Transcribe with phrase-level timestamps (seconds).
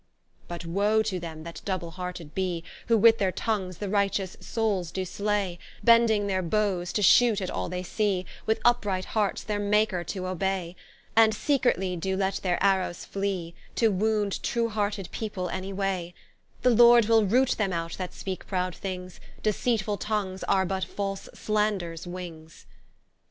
[0.47, 4.89] But woe to them that double hearted bee, Who with their tongues the righteous Soules
[4.91, 9.59] doe slay; Bending their bowes to shoot at all they see, With vpright hearts their
[9.59, 10.75] Maker to obay;
[11.15, 16.15] And secretly doe let their arrowes flee, To wound true hearted people any way:
[16.63, 21.29] The Lord wil roote them out that speake prowd things, Deceitfull tongues are but false
[21.35, 22.65] Slanders wings.